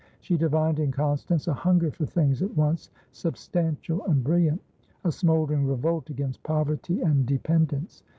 [0.19, 4.59] She divined in Constance a hunger for things at once substantial and brilliant,
[5.03, 8.01] a smouldering revolt against poverty and dependence.